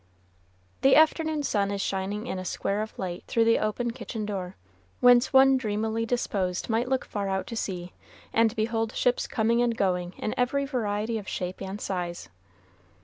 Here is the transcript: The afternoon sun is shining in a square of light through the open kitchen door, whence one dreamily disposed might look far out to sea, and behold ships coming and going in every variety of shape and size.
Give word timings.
The 0.81 0.95
afternoon 0.95 1.43
sun 1.43 1.69
is 1.69 1.79
shining 1.79 2.25
in 2.25 2.39
a 2.39 2.43
square 2.43 2.81
of 2.81 2.97
light 2.97 3.23
through 3.27 3.45
the 3.45 3.59
open 3.59 3.91
kitchen 3.91 4.25
door, 4.25 4.55
whence 4.99 5.31
one 5.31 5.57
dreamily 5.57 6.07
disposed 6.07 6.69
might 6.71 6.89
look 6.89 7.05
far 7.05 7.29
out 7.29 7.45
to 7.45 7.55
sea, 7.55 7.93
and 8.33 8.55
behold 8.55 8.95
ships 8.95 9.27
coming 9.27 9.61
and 9.61 9.77
going 9.77 10.13
in 10.17 10.33
every 10.39 10.65
variety 10.65 11.19
of 11.19 11.27
shape 11.29 11.61
and 11.61 11.79
size. 11.79 12.29